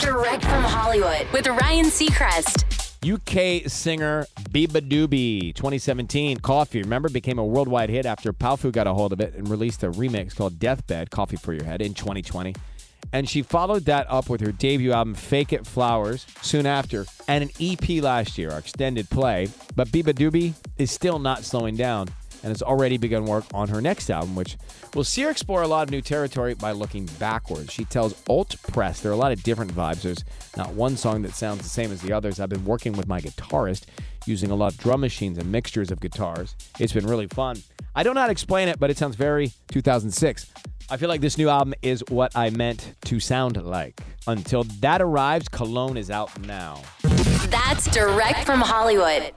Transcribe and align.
Direct 0.00 0.42
from 0.42 0.64
Hollywood 0.64 1.28
with 1.32 1.46
Ryan 1.46 1.86
Seacrest. 1.86 2.64
UK 3.08 3.70
singer 3.70 4.26
Beabadoobee, 4.50 5.54
2017, 5.54 6.38
Coffee, 6.38 6.82
remember, 6.82 7.08
became 7.08 7.38
a 7.38 7.44
worldwide 7.44 7.88
hit 7.88 8.04
after 8.04 8.32
Powfu 8.32 8.72
got 8.72 8.88
a 8.88 8.94
hold 8.94 9.12
of 9.12 9.20
it 9.20 9.34
and 9.34 9.48
released 9.48 9.84
a 9.84 9.90
remix 9.90 10.34
called 10.34 10.58
Deathbed, 10.58 11.12
Coffee 11.12 11.36
for 11.36 11.52
Your 11.52 11.62
Head, 11.62 11.80
in 11.80 11.94
2020. 11.94 12.56
And 13.12 13.28
she 13.28 13.42
followed 13.42 13.84
that 13.84 14.10
up 14.10 14.28
with 14.28 14.40
her 14.40 14.50
debut 14.50 14.90
album, 14.90 15.14
Fake 15.14 15.52
It 15.52 15.64
Flowers, 15.64 16.26
soon 16.42 16.66
after, 16.66 17.06
and 17.28 17.44
an 17.44 17.50
EP 17.60 18.02
last 18.02 18.36
year, 18.36 18.50
our 18.50 18.58
extended 18.58 19.08
play. 19.10 19.46
But 19.76 19.88
Beabadoobee 19.88 20.54
is 20.78 20.90
still 20.90 21.20
not 21.20 21.44
slowing 21.44 21.76
down 21.76 22.08
and 22.42 22.50
has 22.50 22.62
already 22.62 22.96
begun 22.96 23.24
work 23.24 23.44
on 23.52 23.68
her 23.68 23.80
next 23.80 24.10
album, 24.10 24.34
which 24.34 24.56
will 24.94 25.04
see 25.04 25.22
her 25.22 25.30
explore 25.30 25.62
a 25.62 25.68
lot 25.68 25.82
of 25.82 25.90
new 25.90 26.00
territory 26.00 26.54
by 26.54 26.72
looking 26.72 27.06
backwards. 27.18 27.72
She 27.72 27.84
tells 27.84 28.20
Alt 28.28 28.56
Press 28.72 29.00
there 29.00 29.10
are 29.10 29.14
a 29.14 29.18
lot 29.18 29.32
of 29.32 29.42
different 29.42 29.72
vibes. 29.72 30.02
There's 30.02 30.24
not 30.56 30.74
one 30.74 30.96
song 30.96 31.22
that 31.22 31.32
sounds 31.32 31.62
the 31.62 31.68
same 31.68 31.92
as 31.92 32.00
the 32.02 32.12
others. 32.12 32.40
I've 32.40 32.48
been 32.48 32.64
working 32.64 32.92
with 32.92 33.08
my 33.08 33.20
guitarist 33.20 33.84
using 34.26 34.50
a 34.50 34.54
lot 34.54 34.72
of 34.72 34.78
drum 34.78 35.00
machines 35.00 35.38
and 35.38 35.50
mixtures 35.50 35.90
of 35.90 36.00
guitars. 36.00 36.54
It's 36.78 36.92
been 36.92 37.06
really 37.06 37.26
fun. 37.26 37.62
I 37.94 38.02
don't 38.02 38.14
know 38.14 38.20
how 38.20 38.26
to 38.26 38.32
explain 38.32 38.68
it, 38.68 38.78
but 38.78 38.90
it 38.90 38.98
sounds 38.98 39.16
very 39.16 39.52
2006. 39.68 40.52
I 40.90 40.96
feel 40.96 41.08
like 41.08 41.20
this 41.20 41.36
new 41.36 41.48
album 41.48 41.74
is 41.82 42.02
what 42.08 42.34
I 42.34 42.50
meant 42.50 42.94
to 43.06 43.20
sound 43.20 43.62
like. 43.62 44.00
Until 44.26 44.64
that 44.80 45.02
arrives, 45.02 45.48
Cologne 45.48 45.96
is 45.96 46.10
out 46.10 46.38
now. 46.40 46.80
That's 47.48 47.90
direct 47.90 48.44
from 48.44 48.60
Hollywood. 48.60 49.32